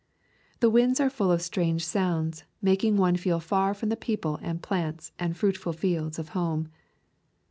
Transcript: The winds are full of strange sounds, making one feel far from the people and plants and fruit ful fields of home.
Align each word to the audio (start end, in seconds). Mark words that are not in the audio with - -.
The 0.61 0.69
winds 0.71 0.99
are 0.99 1.11
full 1.11 1.31
of 1.31 1.43
strange 1.43 1.85
sounds, 1.85 2.43
making 2.59 2.97
one 2.97 3.15
feel 3.17 3.39
far 3.39 3.75
from 3.75 3.89
the 3.89 3.95
people 3.95 4.39
and 4.41 4.59
plants 4.59 5.11
and 5.19 5.37
fruit 5.37 5.57
ful 5.57 5.73
fields 5.73 6.17
of 6.17 6.29
home. 6.29 6.69